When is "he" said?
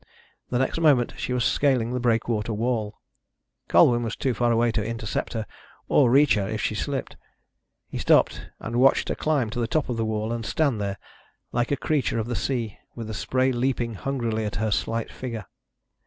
7.87-7.99